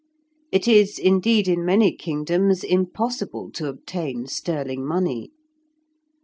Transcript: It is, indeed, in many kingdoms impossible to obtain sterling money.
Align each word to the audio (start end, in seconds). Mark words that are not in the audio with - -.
It 0.51 0.67
is, 0.67 0.97
indeed, 0.97 1.47
in 1.47 1.63
many 1.63 1.95
kingdoms 1.95 2.63
impossible 2.63 3.51
to 3.51 3.67
obtain 3.67 4.25
sterling 4.25 4.83
money. 4.83 5.29